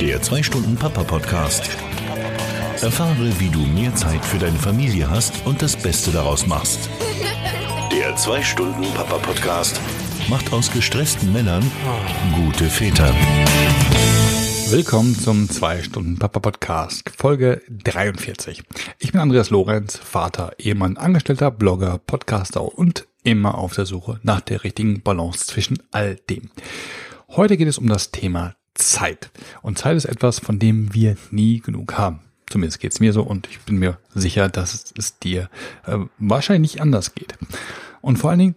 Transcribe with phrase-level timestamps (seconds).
[0.00, 1.68] Der 2-Stunden-Papa-Podcast.
[2.80, 6.88] Erfahre, wie du mehr Zeit für deine Familie hast und das Beste daraus machst.
[7.92, 9.78] Der 2-Stunden-Papa-Podcast
[10.30, 11.70] macht aus gestressten Männern
[12.34, 13.14] gute Väter.
[14.70, 18.62] Willkommen zum 2-Stunden-Papa-Podcast, Folge 43.
[19.00, 24.40] Ich bin Andreas Lorenz, Vater, Ehemann, Angestellter, Blogger, Podcaster und immer auf der Suche nach
[24.40, 26.48] der richtigen Balance zwischen all dem.
[27.28, 29.30] Heute geht es um das Thema Zeit.
[29.62, 32.20] Und Zeit ist etwas, von dem wir nie genug haben.
[32.48, 35.48] Zumindest geht es mir so und ich bin mir sicher, dass es dir
[35.86, 37.34] äh, wahrscheinlich nicht anders geht.
[38.00, 38.54] Und vor allen Dingen,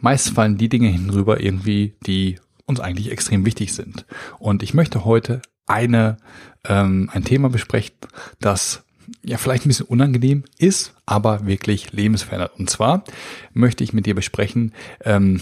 [0.00, 4.04] meist fallen die Dinge hinüber irgendwie, die uns eigentlich extrem wichtig sind.
[4.38, 6.16] Und ich möchte heute eine,
[6.64, 7.96] ähm, ein Thema besprechen,
[8.40, 8.84] das
[9.22, 12.58] ja vielleicht ein bisschen unangenehm ist, aber wirklich lebensverändert.
[12.58, 13.04] Und zwar
[13.52, 14.72] möchte ich mit dir besprechen,
[15.04, 15.40] ähm,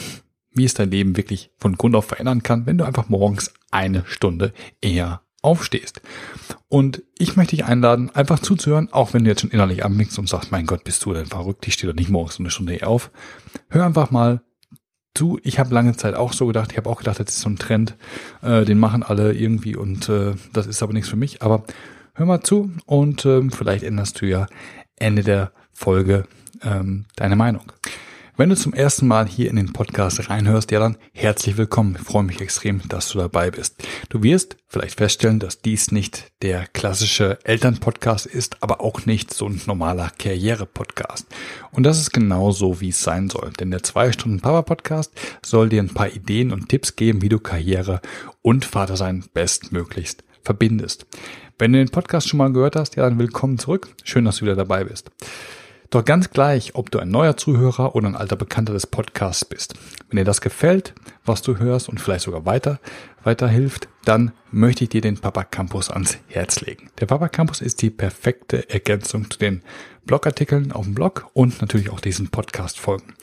[0.55, 4.05] wie es dein Leben wirklich von Grund auf verändern kann, wenn du einfach morgens eine
[4.07, 6.01] Stunde eher aufstehst.
[6.69, 10.29] Und ich möchte dich einladen, einfach zuzuhören, auch wenn du jetzt schon innerlich anblickst und
[10.29, 12.89] sagst, mein Gott, bist du denn verrückt, ich stehe doch nicht morgens eine Stunde eher
[12.89, 13.11] auf.
[13.69, 14.41] Hör einfach mal
[15.15, 15.39] zu.
[15.43, 17.57] Ich habe lange Zeit auch so gedacht, ich habe auch gedacht, das ist so ein
[17.57, 17.97] Trend,
[18.43, 21.43] äh, den machen alle irgendwie und äh, das ist aber nichts für mich.
[21.43, 21.65] Aber
[22.15, 24.47] hör mal zu und ähm, vielleicht änderst du ja
[24.97, 26.27] Ende der Folge
[26.63, 27.65] ähm, deine Meinung.
[28.37, 31.95] Wenn du zum ersten Mal hier in den Podcast reinhörst, ja dann herzlich willkommen.
[31.97, 33.77] Ich freue mich extrem, dass du dabei bist.
[34.09, 39.47] Du wirst vielleicht feststellen, dass dies nicht der klassische Elternpodcast ist, aber auch nicht so
[39.47, 41.29] ein normaler Karriere-Podcast.
[41.71, 43.53] Und das ist genau so, wie es sein soll.
[43.61, 45.13] Denn der 2-Stunden-Papa-Podcast
[45.47, 48.01] soll dir ein paar Ideen und Tipps geben, wie du Karriere
[48.43, 51.07] und Vatersein bestmöglichst verbindest.
[51.57, 53.95] Wenn du den Podcast schon mal gehört hast, ja dann willkommen zurück.
[54.03, 55.13] Schön, dass du wieder dabei bist.
[55.95, 59.75] Doch ganz gleich, ob du ein neuer Zuhörer oder ein alter Bekannter des Podcasts bist.
[60.09, 60.93] Wenn dir das gefällt,
[61.25, 62.81] was du hörst und vielleicht sogar weiter,
[63.23, 66.91] weiterhilft, dann möchte ich dir den Papa Campus ans Herz legen.
[66.99, 69.63] Der Papa Campus ist die perfekte Ergänzung zu den
[70.05, 73.15] Blogartikeln auf dem Blog und natürlich auch diesen Podcast-Folgen.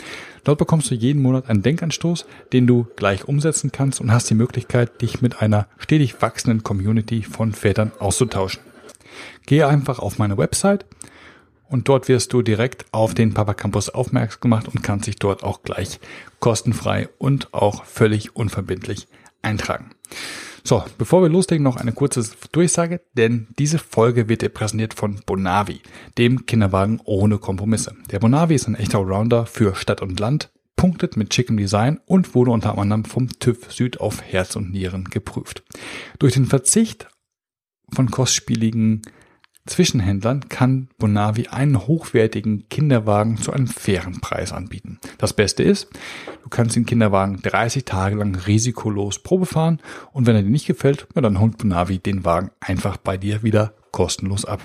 [0.45, 4.35] Dort bekommst du jeden Monat einen Denkanstoß, den du gleich umsetzen kannst und hast die
[4.35, 8.61] Möglichkeit, dich mit einer stetig wachsenden Community von Vätern auszutauschen.
[9.45, 10.85] Gehe einfach auf meine Website
[11.71, 15.43] und dort wirst du direkt auf den Papa Campus aufmerksam gemacht und kannst dich dort
[15.43, 15.99] auch gleich
[16.39, 19.07] kostenfrei und auch völlig unverbindlich
[19.41, 19.91] eintragen.
[20.63, 25.21] So, bevor wir loslegen, noch eine kurze Durchsage, denn diese Folge wird dir präsentiert von
[25.25, 25.81] Bonavi,
[26.17, 27.95] dem Kinderwagen ohne Kompromisse.
[28.11, 32.35] Der Bonavi ist ein echter Allrounder für Stadt und Land, punktet mit schickem Design und
[32.35, 35.63] wurde unter anderem vom TÜV Süd auf Herz und Nieren geprüft.
[36.19, 37.07] Durch den Verzicht
[37.93, 39.01] von kostspieligen
[39.65, 44.99] Zwischenhändlern kann Bonavi einen hochwertigen Kinderwagen zu einem fairen Preis anbieten.
[45.17, 45.87] Das Beste ist,
[46.43, 49.79] du kannst den Kinderwagen 30 Tage lang risikolos Probe fahren
[50.13, 53.73] und wenn er dir nicht gefällt, dann holt Bonavi den Wagen einfach bei dir wieder
[53.91, 54.61] kostenlos ab.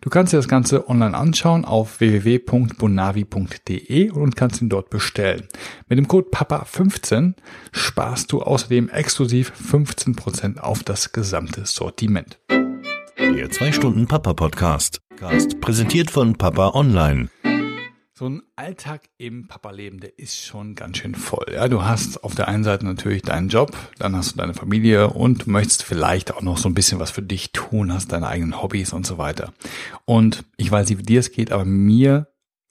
[0.00, 5.48] Du kannst dir das Ganze online anschauen auf www.bonavi.de und kannst ihn dort bestellen.
[5.88, 7.34] Mit dem Code PAPA15
[7.72, 12.38] sparst du außerdem exklusiv 15% auf das gesamte Sortiment.
[13.34, 15.00] Der 2-Stunden-Papa-Podcast.
[15.60, 17.28] Präsentiert von Papa Online.
[18.14, 21.46] So ein Alltag im Papa-Leben, der ist schon ganz schön voll.
[21.52, 25.10] Ja, du hast auf der einen Seite natürlich deinen Job, dann hast du deine Familie
[25.10, 28.62] und möchtest vielleicht auch noch so ein bisschen was für dich tun, hast deine eigenen
[28.62, 29.52] Hobbys und so weiter.
[30.04, 32.28] Und ich weiß nicht, wie dir es geht, aber mir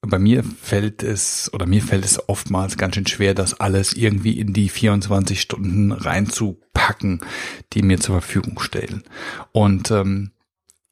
[0.08, 4.40] bei mir fällt es oder mir fällt es oftmals ganz schön schwer, das alles irgendwie
[4.40, 7.22] in die 24 Stunden reinzupacken,
[7.74, 9.04] die mir zur Verfügung stellen.
[9.52, 10.32] Und ähm,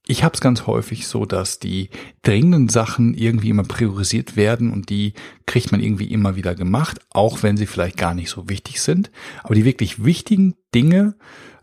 [0.06, 1.90] ich habe es ganz häufig so, dass die
[2.24, 5.14] dringenden Sachen irgendwie immer priorisiert werden und die
[5.46, 9.12] kriegt man irgendwie immer wieder gemacht, auch wenn sie vielleicht gar nicht so wichtig sind.
[9.44, 11.16] Aber die wirklich wichtigen Dinge,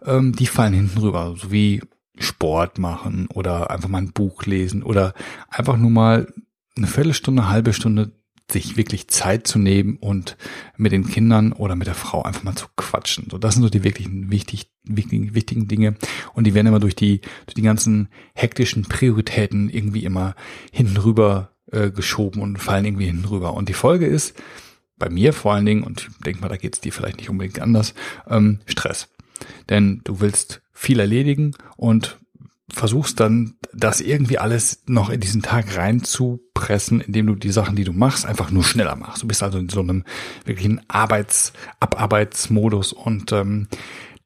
[0.04, 1.82] ähm, die fallen hinten rüber, so wie
[2.18, 5.14] Sport machen oder einfach mal ein Buch lesen oder
[5.48, 6.32] einfach nur mal
[6.76, 8.12] eine Viertelstunde, eine halbe Stunde
[8.52, 10.36] sich wirklich Zeit zu nehmen und
[10.76, 13.28] mit den Kindern oder mit der Frau einfach mal zu quatschen.
[13.30, 15.96] So, das sind so die wirklichen wichtig, wichtigen, wichtigen Dinge.
[16.34, 20.34] Und die werden immer durch die, durch die ganzen hektischen Prioritäten irgendwie immer
[20.72, 20.96] hinten
[21.70, 23.26] äh, geschoben und fallen irgendwie hinten.
[23.26, 24.34] Und die Folge ist,
[24.98, 27.30] bei mir vor allen Dingen, und ich denke mal, da geht es dir vielleicht nicht
[27.30, 27.94] unbedingt anders,
[28.28, 29.08] ähm, Stress.
[29.68, 32.18] Denn du willst viel erledigen und
[32.72, 37.84] versuchst dann, das irgendwie alles noch in diesen Tag reinzupressen, indem du die Sachen, die
[37.84, 39.22] du machst, einfach nur schneller machst.
[39.22, 40.04] Du bist also in so einem
[40.44, 43.68] wirklichen Arbeits-, Abarbeitsmodus und ähm,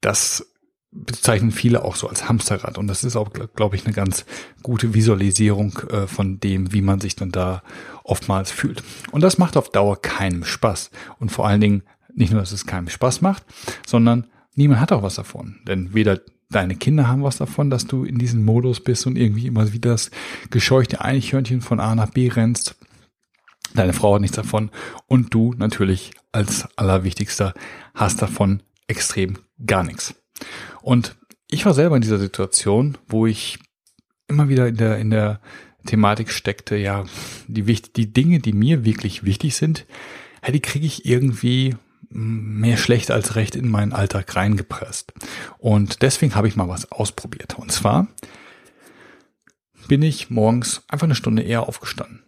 [0.00, 0.46] das
[0.94, 2.78] bezeichnen viele auch so als Hamsterrad.
[2.78, 4.24] Und das ist auch, glaube ich, eine ganz
[4.62, 7.62] gute Visualisierung äh, von dem, wie man sich dann da
[8.04, 8.82] oftmals fühlt.
[9.10, 10.90] Und das macht auf Dauer keinem Spaß.
[11.18, 11.82] Und vor allen Dingen
[12.14, 13.44] nicht nur, dass es keinem Spaß macht,
[13.86, 15.56] sondern niemand hat auch was davon.
[15.66, 16.20] Denn weder
[16.50, 19.90] deine Kinder haben was davon, dass du in diesem Modus bist und irgendwie immer wieder
[19.90, 20.10] das
[20.50, 22.76] gescheuchte Eichhörnchen von A nach B rennst.
[23.74, 24.70] Deine Frau hat nichts davon
[25.06, 27.54] und du natürlich als allerwichtigster
[27.94, 30.14] hast davon extrem gar nichts.
[30.82, 31.16] Und
[31.50, 33.58] ich war selber in dieser Situation, wo ich
[34.28, 35.40] immer wieder in der, in der
[35.86, 37.04] Thematik steckte, ja,
[37.46, 39.86] die, die Dinge, die mir wirklich wichtig sind,
[40.52, 41.76] die kriege ich irgendwie
[42.14, 45.12] mehr schlecht als recht in meinen Alltag reingepresst.
[45.58, 47.58] Und deswegen habe ich mal was ausprobiert.
[47.58, 48.06] Und zwar
[49.88, 52.23] bin ich morgens einfach eine Stunde eher aufgestanden.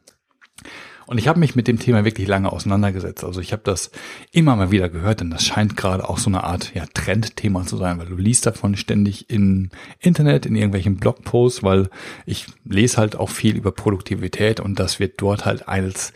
[1.07, 3.23] Und ich habe mich mit dem Thema wirklich lange auseinandergesetzt.
[3.23, 3.91] Also ich habe das
[4.33, 7.77] immer mal wieder gehört, denn das scheint gerade auch so eine Art ja, Trendthema zu
[7.77, 9.71] sein, weil du liest davon ständig im
[10.01, 11.89] Internet, in irgendwelchen Blogposts, weil
[12.27, 16.13] ich lese halt auch viel über Produktivität und das wird dort halt als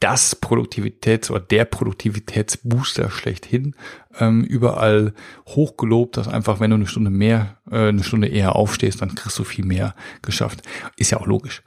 [0.00, 3.74] das Produktivitäts- oder der Produktivitätsbooster schlechthin
[4.18, 5.14] ähm, überall
[5.48, 9.38] hochgelobt, dass einfach, wenn du eine Stunde mehr, äh, eine Stunde eher aufstehst, dann kriegst
[9.38, 10.62] du viel mehr geschafft.
[10.96, 11.62] Ist ja auch logisch.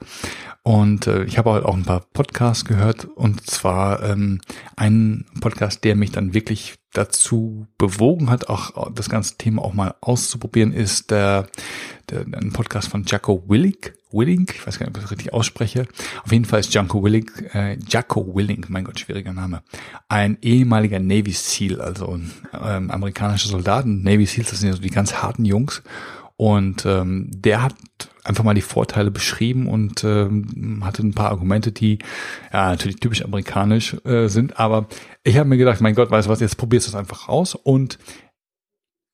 [0.62, 4.40] Und äh, ich habe halt auch ein paar Podcasts gehört und zwar ähm,
[4.76, 9.94] einen Podcast, der mich dann wirklich dazu bewogen hat, auch das ganze Thema auch mal
[10.00, 11.46] auszuprobieren, ist der,
[12.10, 13.95] der ein Podcast von Jacko Willig.
[14.12, 15.86] Willing, ich weiß gar nicht, ob ich das richtig ausspreche.
[16.24, 19.62] Auf jeden Fall ist Jacko Willing, äh, Jacko Willing, mein Gott, schwieriger Name,
[20.08, 22.18] ein ehemaliger Navy SEAL, also
[22.52, 23.86] ähm, amerikanischer Soldat.
[23.86, 25.82] Navy SEALs, das sind ja so die ganz harten Jungs.
[26.36, 27.74] Und ähm, der hat
[28.22, 31.98] einfach mal die Vorteile beschrieben und ähm, hatte ein paar Argumente, die
[32.52, 34.58] ja natürlich typisch amerikanisch äh, sind.
[34.58, 34.86] Aber
[35.24, 37.54] ich habe mir gedacht, mein Gott, weißt du was, jetzt probierst du es einfach aus
[37.54, 37.98] und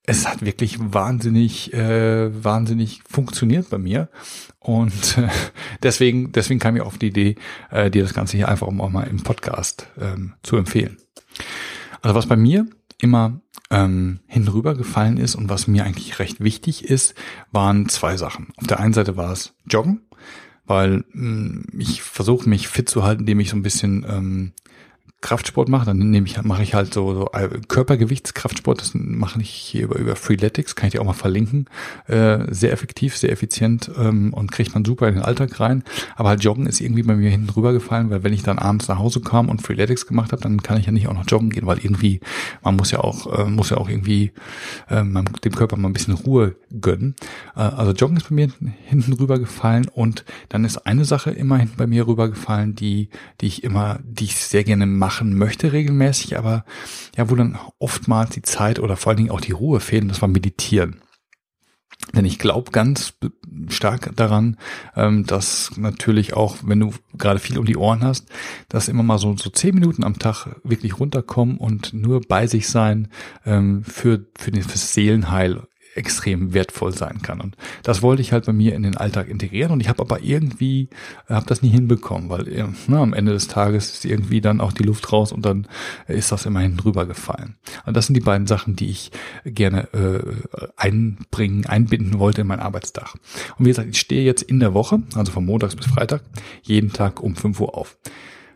[0.05, 4.09] es hat wirklich wahnsinnig, äh, wahnsinnig funktioniert bei mir.
[4.59, 5.29] Und äh,
[5.81, 7.35] deswegen, deswegen kam ich auf die Idee,
[7.71, 10.97] äh, dir das Ganze hier einfach auch mal im Podcast ähm, zu empfehlen.
[12.01, 12.67] Also was bei mir
[12.97, 13.39] immer
[13.69, 17.15] ähm, hinüber gefallen ist und was mir eigentlich recht wichtig ist,
[17.51, 18.49] waren zwei Sachen.
[18.57, 20.01] Auf der einen Seite war es Joggen,
[20.65, 24.53] weil mh, mm, ich versuche mich fit zu halten, indem ich so ein bisschen ähm,
[25.23, 29.49] Kraftsport mache, dann nehme ich, mache ich halt so, so äh, Körpergewichtskraftsport, das mache ich
[29.49, 31.65] hier über, über Freeletics, kann ich dir auch mal verlinken.
[32.07, 35.83] Äh, sehr effektiv, sehr effizient ähm, und kriegt man super in den Alltag rein.
[36.17, 38.89] Aber halt Joggen ist irgendwie bei mir hinten rüber gefallen, weil wenn ich dann abends
[38.89, 41.49] nach Hause kam und Freeletics gemacht habe, dann kann ich ja nicht auch noch joggen
[41.49, 42.19] gehen, weil irgendwie,
[42.61, 44.33] man muss ja auch, äh, muss ja auch irgendwie
[44.89, 47.15] äh, dem Körper mal ein bisschen Ruhe gönnen.
[47.55, 48.51] Äh, also Joggen ist bei mir
[48.83, 53.07] hinten rüber gefallen und dann ist eine Sache immer hinten bei mir rüber gefallen, die,
[53.39, 56.65] die ich immer, die ich sehr gerne mache machen möchte regelmäßig, aber
[57.15, 60.21] ja, wo dann oftmals die Zeit oder vor allen Dingen auch die Ruhe fehlen, das
[60.21, 61.01] war Meditieren.
[62.15, 63.13] Denn ich glaube ganz
[63.69, 64.57] stark daran,
[64.95, 68.27] ähm, dass natürlich auch, wenn du gerade viel um die Ohren hast,
[68.69, 72.67] dass immer mal so, so zehn Minuten am Tag wirklich runterkommen und nur bei sich
[72.67, 73.09] sein
[73.45, 75.61] ähm, für, für fürs Seelenheil
[75.95, 77.41] extrem wertvoll sein kann.
[77.41, 80.21] Und das wollte ich halt bei mir in den Alltag integrieren und ich habe aber
[80.21, 80.89] irgendwie,
[81.27, 84.61] äh, habe das nie hinbekommen, weil äh, na, am Ende des Tages ist irgendwie dann
[84.61, 85.67] auch die Luft raus und dann
[86.07, 87.55] ist das immerhin drüber gefallen.
[87.85, 89.11] Und das sind die beiden Sachen, die ich
[89.45, 93.13] gerne äh, einbringen, einbinden wollte in meinen Arbeitstag.
[93.57, 96.23] Und wie gesagt, ich stehe jetzt in der Woche, also von Montags bis Freitag,
[96.63, 97.97] jeden Tag um 5 Uhr auf.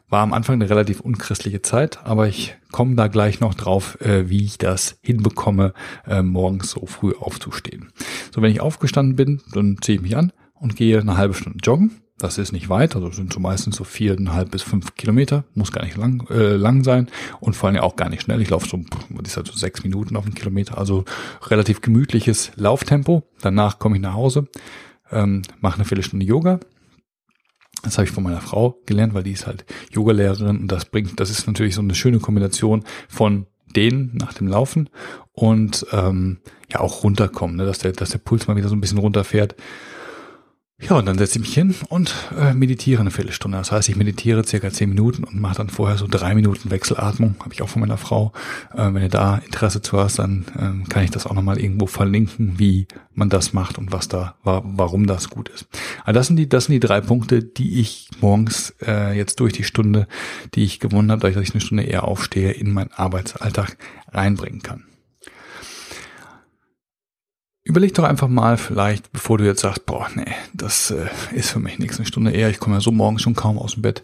[0.09, 4.30] War am Anfang eine relativ unchristliche Zeit, aber ich komme da gleich noch drauf, äh,
[4.30, 5.74] wie ich das hinbekomme,
[6.07, 7.92] äh, morgens so früh aufzustehen.
[8.33, 11.59] So, wenn ich aufgestanden bin, dann ziehe ich mich an und gehe eine halbe Stunde
[11.61, 11.92] joggen.
[12.19, 15.83] Das ist nicht weit, also sind so meistens so viereinhalb bis fünf Kilometer, muss gar
[15.83, 17.09] nicht lang, äh, lang sein
[17.42, 18.42] und vor allem auch gar nicht schnell.
[18.42, 21.04] Ich laufe so, das ist halt so sechs Minuten auf einen Kilometer, also
[21.47, 23.23] relativ gemütliches Lauftempo.
[23.42, 24.47] Danach komme ich nach Hause,
[25.11, 26.61] ähm, mache eine Viertelstunde Yoga,
[27.81, 31.19] das habe ich von meiner Frau gelernt, weil die ist halt Yogalehrerin und das bringt,
[31.19, 34.90] das ist natürlich so eine schöne Kombination von denen nach dem Laufen
[35.34, 36.40] und ähm,
[36.72, 39.56] ja auch runterkommen, ne, dass der, dass der Puls mal wieder so ein bisschen runterfährt.
[40.80, 43.57] Ja, und dann setze ich mich hin und äh, meditiere eine Viertelstunde.
[43.57, 47.36] Das heißt, ich meditiere circa zehn Minuten und mache dann vorher so drei Minuten Wechselatmung.
[47.40, 48.31] Habe ich auch von meiner Frau.
[48.76, 51.88] Äh, wenn ihr da Interesse zu hast, dann äh, kann ich das auch nochmal irgendwo
[51.88, 55.68] verlinken, wie man das macht und was da, wa warum das gut ist.
[56.06, 59.54] Also das sind die, das sind die drei Punkte, die ich morgens äh, jetzt durch
[59.54, 60.07] die Stunde,
[60.54, 63.78] die ich gewonnen habe, dadurch, dass ich eine Stunde eher aufstehe, in meinen Arbeitsalltag
[64.12, 64.84] reinbringen kann.
[67.68, 71.59] Überleg doch einfach mal vielleicht, bevor du jetzt sagst, boah, nee, das äh, ist für
[71.59, 74.04] mich nichts, eine Stunde eher, ich komme ja so morgens schon kaum aus dem Bett.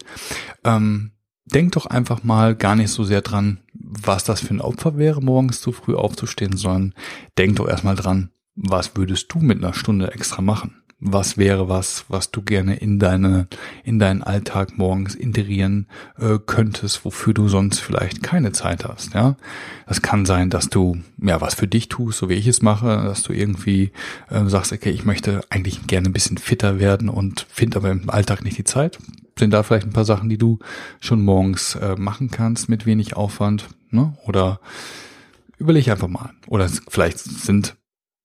[0.64, 1.12] Ähm,
[1.46, 5.22] denk doch einfach mal gar nicht so sehr dran, was das für ein Opfer wäre,
[5.22, 6.92] morgens zu früh aufzustehen, sondern
[7.38, 10.82] denk doch erstmal dran, was würdest du mit einer Stunde extra machen?
[11.06, 13.46] Was wäre was, was du gerne in deine,
[13.84, 15.86] in deinen Alltag morgens integrieren
[16.18, 19.36] äh, könntest, wofür du sonst vielleicht keine Zeit hast, ja.
[19.86, 22.86] Das kann sein, dass du, ja, was für dich tust, so wie ich es mache,
[22.86, 23.92] dass du irgendwie
[24.30, 28.08] äh, sagst, okay, ich möchte eigentlich gerne ein bisschen fitter werden und finde aber im
[28.08, 28.98] Alltag nicht die Zeit.
[29.38, 30.58] Sind da vielleicht ein paar Sachen, die du
[31.00, 34.16] schon morgens äh, machen kannst mit wenig Aufwand, ne?
[34.24, 34.58] Oder
[35.58, 36.30] überleg einfach mal.
[36.46, 37.76] Oder vielleicht sind,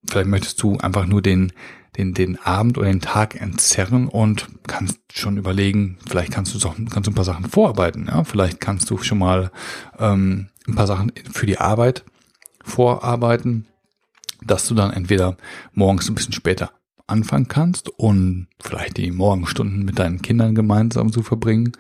[0.08, 1.52] vielleicht möchtest du einfach nur den,
[2.00, 6.74] den, den Abend oder den Tag entzerren und kannst schon überlegen, vielleicht kannst du, so,
[6.90, 8.08] kannst du ein paar Sachen vorarbeiten.
[8.08, 8.24] Ja?
[8.24, 9.52] Vielleicht kannst du schon mal
[10.00, 12.06] ähm, ein paar Sachen für die Arbeit
[12.64, 13.68] vorarbeiten,
[14.42, 15.36] dass du dann entweder
[15.74, 16.72] morgens ein bisschen später
[17.06, 21.74] anfangen kannst und vielleicht die Morgenstunden mit deinen Kindern gemeinsam zu verbringen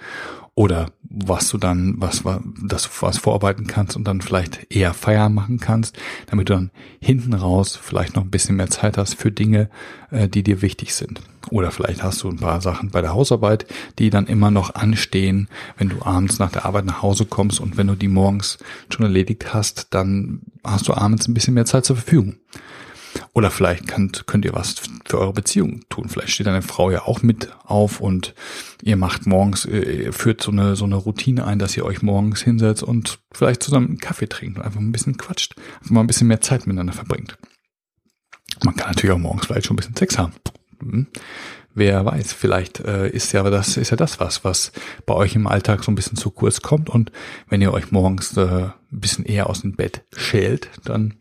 [0.55, 5.59] oder was du dann, was, was, was vorarbeiten kannst und dann vielleicht eher Feier machen
[5.59, 9.69] kannst, damit du dann hinten raus vielleicht noch ein bisschen mehr Zeit hast für Dinge,
[10.11, 11.21] äh, die dir wichtig sind.
[11.49, 13.65] Oder vielleicht hast du ein paar Sachen bei der Hausarbeit,
[13.97, 17.77] die dann immer noch anstehen, wenn du abends nach der Arbeit nach Hause kommst und
[17.77, 21.85] wenn du die morgens schon erledigt hast, dann hast du abends ein bisschen mehr Zeit
[21.85, 22.35] zur Verfügung.
[23.33, 24.75] Oder vielleicht könnt, könnt ihr was
[25.05, 26.09] für eure Beziehung tun.
[26.09, 28.33] Vielleicht steht deine Frau ja auch mit auf und
[28.81, 32.41] ihr macht morgens, äh, führt so eine, so eine Routine ein, dass ihr euch morgens
[32.41, 36.07] hinsetzt und vielleicht zusammen einen Kaffee trinkt und einfach ein bisschen quatscht, einfach mal ein
[36.07, 37.37] bisschen mehr Zeit miteinander verbringt.
[38.63, 40.33] Man kann natürlich auch morgens vielleicht schon ein bisschen Sex haben.
[40.81, 41.07] Hm.
[41.75, 44.71] Wer weiß, vielleicht äh, ist ja das ist ja das was, was
[45.05, 47.11] bei euch im Alltag so ein bisschen zu kurz kommt und
[47.47, 51.13] wenn ihr euch morgens äh, ein bisschen eher aus dem Bett schält, dann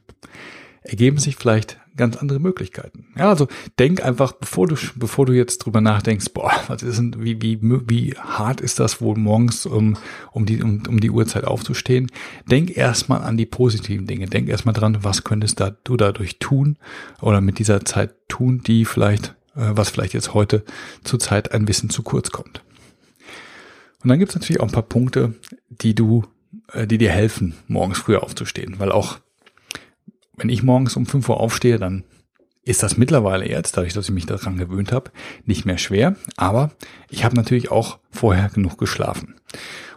[0.82, 3.08] ergeben sich vielleicht ganz andere Möglichkeiten.
[3.18, 7.16] Ja, also denk einfach, bevor du, bevor du jetzt drüber nachdenkst, boah, was ist denn,
[7.18, 9.98] wie, wie, wie hart ist das wohl morgens, um,
[10.32, 12.10] um die, um, um die Uhrzeit aufzustehen?
[12.50, 14.26] Denk erstmal an die positiven Dinge.
[14.26, 16.78] Denk erstmal dran, was könntest da, du dadurch tun
[17.20, 20.64] oder mit dieser Zeit tun, die vielleicht, äh, was vielleicht jetzt heute
[21.04, 22.62] zur Zeit ein bisschen zu kurz kommt.
[24.02, 25.34] Und dann gibt es natürlich auch ein paar Punkte,
[25.68, 26.24] die du,
[26.72, 29.18] äh, die dir helfen, morgens früher aufzustehen, weil auch
[30.38, 32.04] wenn ich morgens um 5 Uhr aufstehe, dann
[32.64, 35.10] ist das mittlerweile jetzt, dadurch, dass ich mich daran gewöhnt habe,
[35.46, 36.16] nicht mehr schwer.
[36.36, 36.70] Aber
[37.08, 39.36] ich habe natürlich auch vorher genug geschlafen.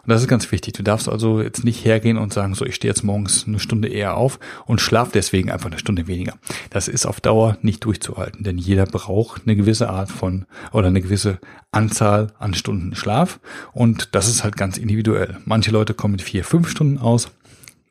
[0.03, 0.73] Und das ist ganz wichtig.
[0.73, 3.87] Du darfst also jetzt nicht hergehen und sagen, so, ich stehe jetzt morgens eine Stunde
[3.87, 6.33] eher auf und schlaf deswegen einfach eine Stunde weniger.
[6.69, 11.01] Das ist auf Dauer nicht durchzuhalten, denn jeder braucht eine gewisse Art von oder eine
[11.01, 11.39] gewisse
[11.71, 13.39] Anzahl an Stunden Schlaf.
[13.73, 15.37] Und das ist halt ganz individuell.
[15.45, 17.31] Manche Leute kommen mit vier, fünf Stunden aus.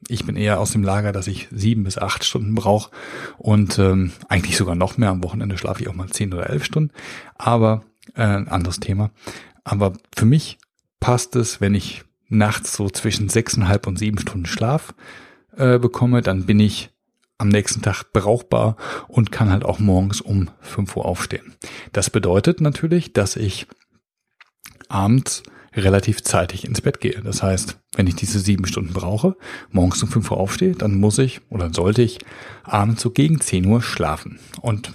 [0.09, 2.91] Ich bin eher aus dem Lager, dass ich sieben bis acht Stunden brauche
[3.39, 5.11] und ähm, eigentlich sogar noch mehr.
[5.11, 6.93] Am Wochenende schlafe ich auch mal zehn oder elf Stunden.
[7.37, 9.11] Aber äh, ein anderes Thema.
[9.65, 10.59] Aber für mich
[11.01, 14.95] passt es, wenn ich nachts so zwischen sechseinhalb und sieben Stunden Schlaf
[15.57, 16.91] äh, bekomme, dann bin ich
[17.39, 18.77] am nächsten Tag brauchbar
[19.09, 21.55] und kann halt auch morgens um fünf Uhr aufstehen.
[21.93, 23.67] Das bedeutet natürlich, dass ich
[24.89, 25.43] abends
[25.75, 27.21] relativ zeitig ins Bett gehe.
[27.23, 29.37] Das heißt, wenn ich diese sieben Stunden brauche,
[29.71, 32.19] morgens um fünf Uhr aufstehe, dann muss ich oder sollte ich
[32.65, 34.39] abends so gegen zehn Uhr schlafen.
[34.61, 34.93] Und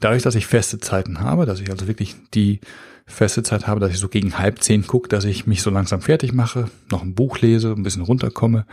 [0.00, 2.60] dadurch, dass ich feste Zeiten habe, dass ich also wirklich die
[3.06, 6.00] feste Zeit habe, dass ich so gegen halb zehn gucke, dass ich mich so langsam
[6.00, 8.66] fertig mache, noch ein Buch lese, ein bisschen runterkomme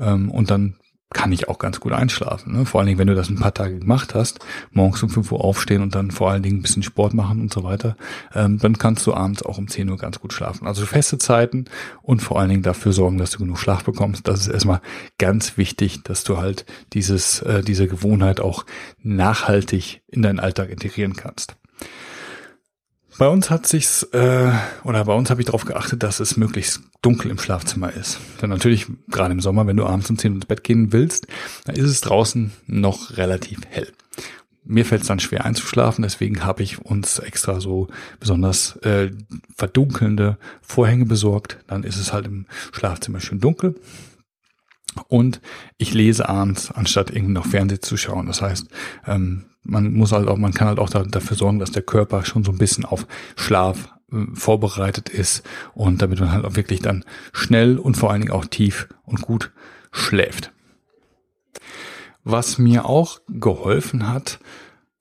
[0.00, 0.74] ähm, und dann
[1.14, 2.52] kann ich auch ganz gut einschlafen.
[2.52, 2.66] Ne?
[2.66, 4.40] Vor allen Dingen, wenn du das ein paar Tage gemacht hast,
[4.72, 7.52] morgens um 5 Uhr aufstehen und dann vor allen Dingen ein bisschen Sport machen und
[7.52, 7.96] so weiter,
[8.34, 10.66] ähm, dann kannst du abends auch um 10 Uhr ganz gut schlafen.
[10.66, 11.66] Also feste Zeiten
[12.02, 14.26] und vor allen Dingen dafür sorgen, dass du genug Schlaf bekommst.
[14.26, 14.80] Das ist erstmal
[15.18, 18.66] ganz wichtig, dass du halt dieses, äh, diese Gewohnheit auch
[19.02, 21.56] nachhaltig in deinen Alltag integrieren kannst.
[23.18, 24.52] Bei uns hat sich's, äh,
[24.84, 28.18] oder bei uns habe ich darauf geachtet, dass es möglichst dunkel im Schlafzimmer ist.
[28.42, 31.26] Denn natürlich, gerade im Sommer, wenn du abends um 10 Uhr ins Bett gehen willst,
[31.64, 33.90] dann ist es draußen noch relativ hell.
[34.64, 37.88] Mir fällt es dann schwer einzuschlafen, deswegen habe ich uns extra so
[38.20, 39.10] besonders äh,
[39.56, 41.58] verdunkelnde Vorhänge besorgt.
[41.68, 43.76] Dann ist es halt im Schlafzimmer schön dunkel.
[45.08, 45.40] Und
[45.78, 48.26] ich lese abends, anstatt irgendwie noch Fernsehen zu schauen.
[48.26, 48.68] Das heißt,
[49.06, 52.24] ähm, man muss halt auch, man kann halt auch da, dafür sorgen, dass der Körper
[52.24, 55.42] schon so ein bisschen auf Schlaf äh, vorbereitet ist
[55.74, 59.22] und damit man halt auch wirklich dann schnell und vor allen Dingen auch tief und
[59.22, 59.52] gut
[59.90, 60.52] schläft.
[62.24, 64.40] Was mir auch geholfen hat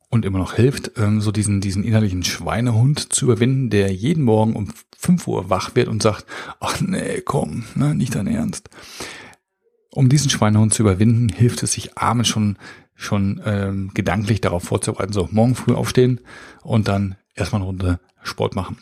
[0.09, 4.55] und immer noch hilft, ähm, so diesen, diesen innerlichen Schweinehund zu überwinden, der jeden Morgen
[4.55, 6.25] um 5 Uhr wach wird und sagt,
[6.59, 8.69] ach nee, komm, ne, nicht dein Ernst.
[9.95, 12.57] Um diesen Schweinehund zu überwinden, hilft es sich abends schon
[12.95, 16.21] schon ähm, gedanklich darauf vorzubereiten, so morgen früh aufstehen
[16.63, 18.77] und dann erstmal eine Runde Sport machen.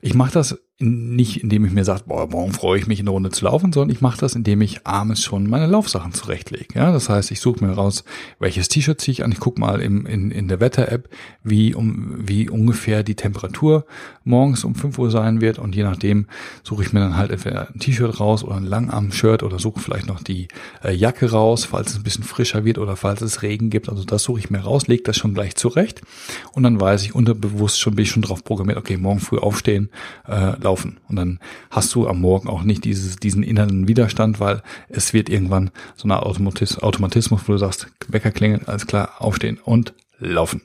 [0.00, 3.12] Ich mache das nicht, indem ich mir sage, boah, morgen freue ich mich, in eine
[3.12, 6.74] Runde zu laufen, sondern ich mache das, indem ich abends schon meine Laufsachen zurechtlege.
[6.74, 8.04] Ja, das heißt, ich suche mir raus,
[8.40, 9.30] welches T-Shirt ziehe ich an.
[9.30, 11.08] Ich gucke mal im, in, in der Wetter-App,
[11.44, 13.86] wie, um, wie ungefähr die Temperatur
[14.24, 15.58] morgens um 5 Uhr sein wird.
[15.58, 16.26] Und je nachdem
[16.64, 20.08] suche ich mir dann halt entweder ein T-Shirt raus oder ein Langarm-Shirt oder suche vielleicht
[20.08, 20.48] noch die
[20.82, 23.88] äh, Jacke raus, falls es ein bisschen frischer wird oder falls es Regen gibt.
[23.88, 26.02] Also das suche ich mir raus, lege das schon gleich zurecht.
[26.52, 29.90] Und dann weiß ich unterbewusst schon, bin ich schon drauf programmiert, okay, morgen früh aufstehen,
[30.26, 30.98] äh, laufen.
[31.08, 31.38] Und dann
[31.70, 36.04] hast du am Morgen auch nicht dieses, diesen inneren Widerstand, weil es wird irgendwann so
[36.04, 40.62] eine Automatis Automatismus, wo du sagst, Wecker klingeln, alles klar, aufstehen und laufen.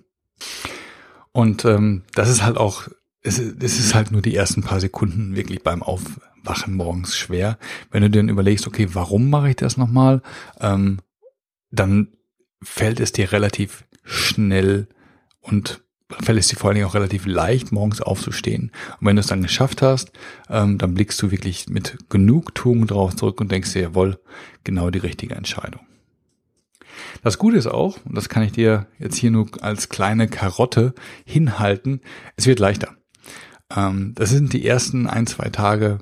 [1.32, 2.88] Und ähm, das ist halt auch,
[3.22, 7.58] es, es ist halt nur die ersten paar Sekunden wirklich beim Aufwachen morgens schwer.
[7.92, 10.22] Wenn du dir dann überlegst, okay, warum mache ich das nochmal,
[10.60, 11.00] ähm,
[11.70, 12.10] dann
[12.64, 14.88] fällt es dir relativ schnell
[15.42, 18.72] und fällt es dir vor allen Dingen auch relativ leicht, morgens aufzustehen.
[19.00, 20.12] Und wenn du es dann geschafft hast,
[20.50, 24.20] ähm, dann blickst du wirklich mit Genugtuung drauf zurück und denkst dir, jawohl,
[24.64, 25.82] genau die richtige Entscheidung.
[27.24, 30.94] Das Gute ist auch, und das kann ich dir jetzt hier nur als kleine Karotte
[31.26, 32.02] hinhalten,
[32.36, 32.96] es wird leichter.
[33.76, 36.00] Ähm, das sind die ersten ein, zwei Tage,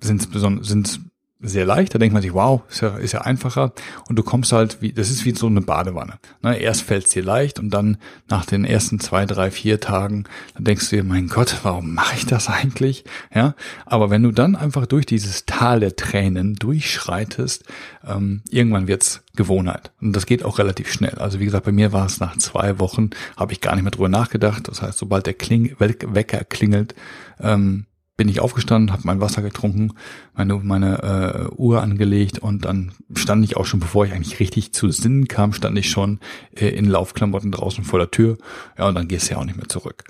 [0.00, 1.00] sind besonders, sind
[1.44, 1.94] sehr leicht.
[1.94, 3.72] Da denkt man sich, wow, ist ja, ist ja einfacher.
[4.08, 6.14] Und du kommst halt, wie, das ist wie so eine Badewanne.
[6.42, 7.98] Ne, erst fällt es dir leicht und dann
[8.28, 10.24] nach den ersten zwei, drei, vier Tagen,
[10.54, 13.04] dann denkst du dir, mein Gott, warum mache ich das eigentlich?
[13.34, 13.54] Ja,
[13.86, 17.64] aber wenn du dann einfach durch dieses Tal der Tränen durchschreitest,
[18.06, 19.92] ähm, irgendwann wird's Gewohnheit.
[20.00, 21.14] Und das geht auch relativ schnell.
[21.16, 23.90] Also wie gesagt, bei mir war es nach zwei Wochen, habe ich gar nicht mehr
[23.90, 24.68] drüber nachgedacht.
[24.68, 26.94] Das heißt, sobald der Kling Wecker klingelt,
[27.40, 27.86] ähm,
[28.16, 29.92] bin ich aufgestanden, habe mein Wasser getrunken,
[30.34, 34.72] meine, meine äh, Uhr angelegt und dann stand ich auch schon, bevor ich eigentlich richtig
[34.72, 36.20] zu Sinnen kam, stand ich schon
[36.54, 38.38] äh, in Laufklamotten draußen vor der Tür.
[38.78, 40.04] Ja, und dann gehst du ja auch nicht mehr zurück.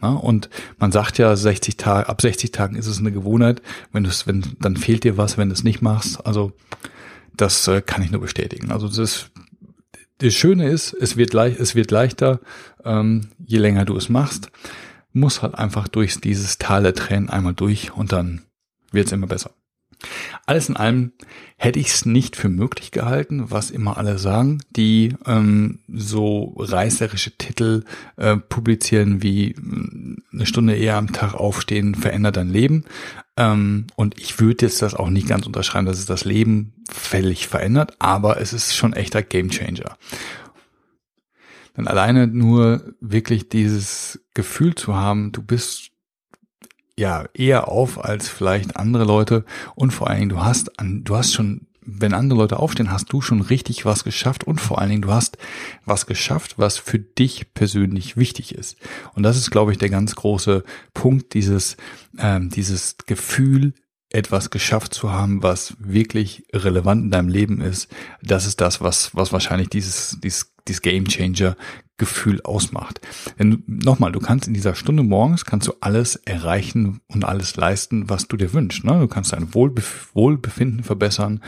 [0.00, 3.62] Na, und man sagt ja, 60 Tage, ab 60 Tagen ist es eine Gewohnheit.
[3.92, 6.26] Wenn du es, wenn, dann fehlt dir was, wenn du es nicht machst.
[6.26, 6.52] Also
[7.36, 8.72] das äh, kann ich nur bestätigen.
[8.72, 9.30] Also das ist
[10.18, 12.40] das Schöne ist, es wird leicht, es wird leichter,
[12.84, 14.50] ähm, je länger du es machst
[15.14, 18.42] muss halt einfach durch dieses Tal der Tränen einmal durch und dann
[18.92, 19.50] wird's immer besser.
[20.46, 21.12] Alles in allem
[21.56, 27.38] hätte ich es nicht für möglich gehalten, was immer alle sagen, die ähm, so reißerische
[27.38, 27.84] Titel
[28.16, 29.56] äh, publizieren wie äh,
[30.32, 32.84] eine Stunde eher am Tag aufstehen verändert dein Leben.
[33.36, 37.48] Ähm, und ich würde jetzt das auch nicht ganz unterschreiben, dass es das Leben völlig
[37.48, 39.96] verändert, aber es ist schon echter Gamechanger.
[41.76, 45.90] Denn alleine nur wirklich dieses Gefühl zu haben, du bist
[46.96, 51.16] ja eher auf als vielleicht andere Leute und vor allen Dingen du hast an, du
[51.16, 54.90] hast schon wenn andere Leute aufstehen, hast du schon richtig was geschafft und vor allen
[54.90, 55.36] Dingen du hast
[55.84, 58.76] was geschafft, was für dich persönlich wichtig ist.
[59.14, 61.76] Und das ist, glaube ich, der ganz große Punkt, dieses,
[62.18, 63.74] ähm, dieses Gefühl,
[64.10, 67.88] etwas geschafft zu haben, was wirklich relevant in deinem Leben ist.
[68.22, 71.56] Das ist das, was, was wahrscheinlich dieses, dieses dieses Game Changer
[71.96, 73.00] Gefühl ausmacht.
[73.38, 78.10] Denn nochmal, du kannst in dieser Stunde morgens kannst du alles erreichen und alles leisten,
[78.10, 78.82] was du dir wünschst.
[78.82, 78.98] Ne?
[78.98, 81.40] Du kannst dein Wohlbef Wohlbefinden verbessern,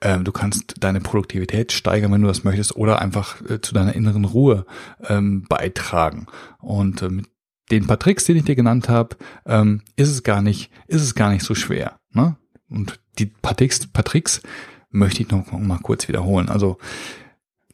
[0.00, 3.94] äh, du kannst deine Produktivität steigern, wenn du das möchtest, oder einfach äh, zu deiner
[3.94, 4.66] inneren Ruhe
[5.08, 6.26] ähm, beitragen.
[6.58, 7.26] Und äh, mit
[7.70, 11.14] den paar Tricks, die ich dir genannt habe, ähm, ist es gar nicht, ist es
[11.14, 11.98] gar nicht so schwer.
[12.12, 12.36] Ne?
[12.68, 14.42] Und die paar Tricks, paar Tricks
[14.90, 16.50] möchte ich noch mal kurz wiederholen.
[16.50, 16.76] Also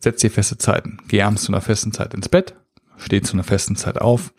[0.01, 0.99] setz dir feste Zeiten.
[1.09, 2.55] Geh abends zu einer festen Zeit ins Bett,
[2.97, 4.33] steh zu einer festen Zeit auf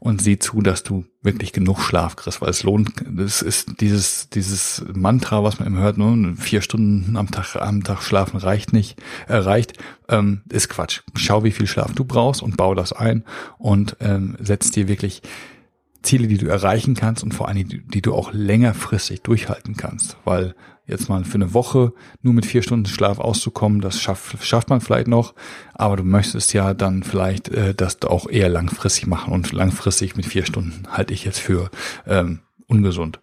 [0.00, 4.30] und sieh zu, dass du wirklich genug Schlaf kriegst, weil es lohnt, das ist dieses,
[4.30, 8.38] dieses Mantra, was man immer hört, nur ne, vier Stunden am Tag, am Tag schlafen
[8.38, 9.74] reicht nicht, äh, reicht,
[10.08, 11.00] ähm, ist Quatsch.
[11.14, 13.24] Schau, wie viel Schlaf du brauchst und bau das ein
[13.58, 15.22] und ähm, setz dir wirklich
[16.02, 20.16] Ziele, die du erreichen kannst und vor allem, die, die du auch längerfristig durchhalten kannst,
[20.24, 20.54] weil
[20.88, 24.80] jetzt mal für eine Woche nur mit vier Stunden Schlaf auszukommen, das schafft, schafft man
[24.80, 25.34] vielleicht noch,
[25.74, 30.26] aber du möchtest ja dann vielleicht äh, das auch eher langfristig machen und langfristig mit
[30.26, 31.70] vier Stunden halte ich jetzt für
[32.06, 33.20] ähm, ungesund.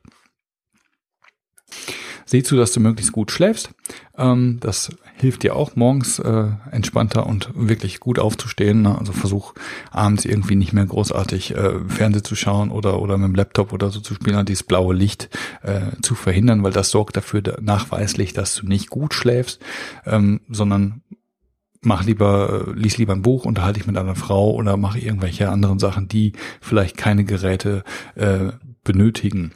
[2.25, 3.69] Sieh zu, dass du möglichst gut schläfst.
[4.17, 8.81] Ähm, das hilft dir auch morgens äh, entspannter und wirklich gut aufzustehen.
[8.81, 8.97] Ne?
[8.97, 9.53] Also versuch
[9.91, 13.89] abends irgendwie nicht mehr großartig äh, Fernseh zu schauen oder oder mit dem Laptop oder
[13.91, 15.29] so zu spielen, dieses blaue Licht
[15.61, 19.61] äh, zu verhindern, weil das sorgt dafür nachweislich, dass du nicht gut schläfst,
[20.05, 21.03] ähm, sondern
[21.85, 25.49] mach lieber, äh, lies lieber ein Buch, unterhalte dich mit einer Frau oder mach irgendwelche
[25.49, 27.83] anderen Sachen, die vielleicht keine Geräte
[28.15, 28.51] äh,
[28.83, 29.53] benötigen.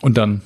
[0.00, 0.42] Und dann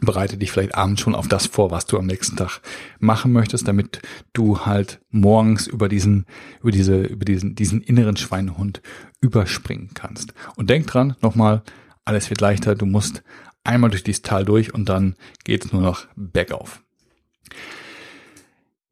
[0.00, 2.60] bereite dich vielleicht abends schon auf das vor, was du am nächsten Tag
[2.98, 4.00] machen möchtest, damit
[4.32, 6.26] du halt morgens über diesen,
[6.60, 8.82] über diese, über diesen, diesen inneren Schweinehund
[9.20, 10.34] überspringen kannst.
[10.56, 11.62] Und denk dran, nochmal,
[12.04, 13.22] alles wird leichter, du musst
[13.62, 16.82] einmal durch dieses Tal durch und dann geht's nur noch bergauf.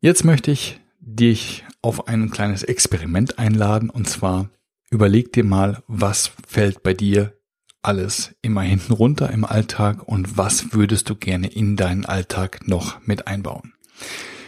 [0.01, 4.51] Jetzt möchte ich dich auf ein kleines Experiment einladen und zwar
[4.91, 7.35] überleg dir mal, was fällt bei dir
[7.83, 13.05] alles immer hinten runter im Alltag und was würdest du gerne in deinen Alltag noch
[13.07, 13.75] mit einbauen.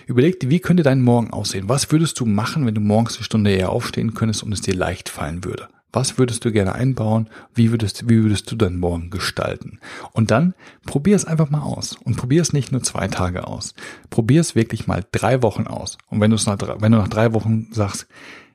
[0.06, 1.68] Überleg dir, wie könnte dein Morgen aussehen?
[1.68, 4.74] Was würdest du machen, wenn du morgens eine Stunde eher aufstehen könntest und es dir
[4.74, 5.68] leicht fallen würde?
[5.92, 7.30] Was würdest du gerne einbauen?
[7.54, 9.78] Wie würdest, wie würdest du deinen Morgen gestalten?
[10.12, 11.96] Und dann probier es einfach mal aus.
[12.02, 13.74] Und probier es nicht nur zwei Tage aus.
[14.10, 15.96] Probier es wirklich mal drei Wochen aus.
[16.08, 18.08] Und wenn du es nach, wenn du nach drei Wochen sagst,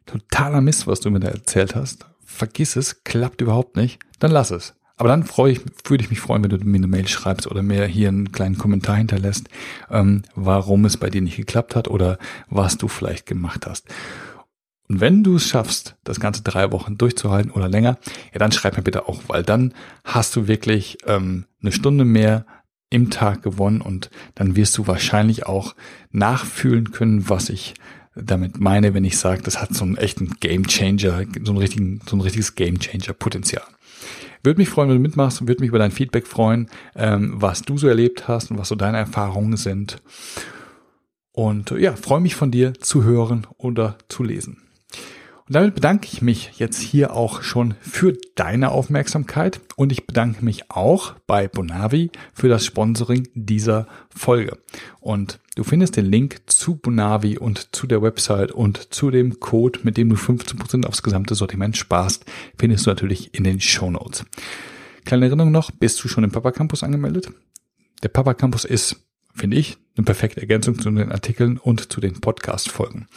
[0.05, 4.51] totaler Mist, was du mir da erzählt hast, vergiss es, klappt überhaupt nicht, dann lass
[4.51, 4.75] es.
[4.97, 7.63] Aber dann freue ich, würde ich mich freuen, wenn du mir eine Mail schreibst oder
[7.63, 9.47] mir hier einen kleinen Kommentar hinterlässt,
[9.89, 12.17] ähm, warum es bei dir nicht geklappt hat oder
[12.49, 13.87] was du vielleicht gemacht hast.
[14.89, 17.97] Und wenn du es schaffst, das ganze drei Wochen durchzuhalten oder länger,
[18.33, 22.45] ja, dann schreib mir bitte auch, weil dann hast du wirklich ähm, eine Stunde mehr
[22.89, 25.75] im Tag gewonnen und dann wirst du wahrscheinlich auch
[26.11, 27.75] nachfühlen können, was ich
[28.23, 32.01] damit meine, wenn ich sage, das hat so einen echten Game Changer, so, einen richtigen,
[32.07, 33.63] so ein richtiges Game Changer Potenzial.
[34.43, 37.61] Würde mich freuen, wenn du mitmachst und würde mich über dein Feedback freuen, ähm, was
[37.61, 40.01] du so erlebt hast und was so deine Erfahrungen sind.
[41.31, 44.57] Und ja, freue mich von dir zu hören oder zu lesen.
[45.49, 50.45] Und damit bedanke ich mich jetzt hier auch schon für deine Aufmerksamkeit und ich bedanke
[50.45, 54.59] mich auch bei Bonavi für das Sponsoring dieser Folge.
[54.99, 59.79] Und du findest den Link zu Bonavi und zu der Website und zu dem Code,
[59.81, 62.25] mit dem du 15% aufs gesamte Sortiment sparst,
[62.59, 64.25] findest du natürlich in den Show Notes.
[65.03, 67.31] Kleine Erinnerung noch, bist du schon im Papa Campus angemeldet?
[68.03, 69.08] Der Papa Campus ist
[69.39, 73.07] finde ich, eine perfekte Ergänzung zu den Artikeln und zu den Podcast-Folgen.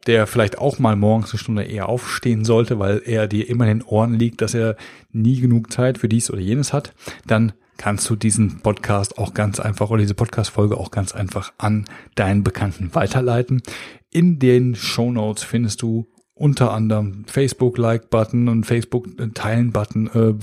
[0.07, 3.79] der vielleicht auch mal morgens eine Stunde eher aufstehen sollte, weil er dir immer in
[3.79, 4.75] den Ohren liegt, dass er
[5.11, 6.93] nie genug Zeit für dies oder jenes hat,
[7.25, 11.85] dann kannst du diesen Podcast auch ganz einfach oder diese Podcast-Folge auch ganz einfach an
[12.15, 13.61] deinen Bekannten weiterleiten.
[14.11, 20.33] In den Show Notes findest du unter anderem Facebook Like-Button und Facebook Teilen-Button, äh,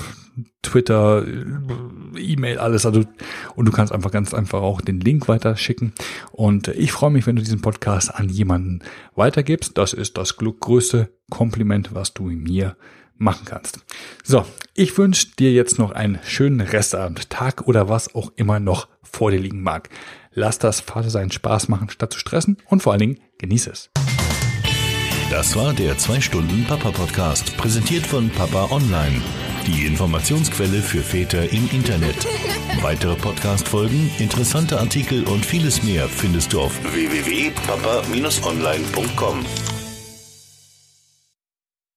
[0.63, 1.45] Twitter, äh,
[2.19, 2.87] E-Mail, alles.
[2.87, 3.05] Also
[3.55, 5.93] und du kannst einfach ganz einfach auch den Link weiterschicken.
[6.31, 8.81] Und ich freue mich, wenn du diesen Podcast an jemanden
[9.15, 9.77] weitergibst.
[9.77, 12.77] Das ist das größte Kompliment, was du mir
[13.17, 13.81] machen kannst.
[14.25, 14.45] So,
[14.75, 19.31] ich wünsche dir jetzt noch einen schönen Restabend, Tag oder was auch immer noch vor
[19.31, 19.89] dir liegen mag.
[20.33, 23.91] Lass das Vater seinen Spaß machen, statt zu stressen und vor allen Dingen genieße es.
[25.31, 29.23] Das war der 2-Stunden-Papa-Podcast, präsentiert von Papa Online.
[29.67, 32.27] Die Informationsquelle für Väter im Internet.
[32.83, 39.72] Weitere Podcast-Folgen, interessante Artikel und vieles mehr findest du auf www.papa-online.com.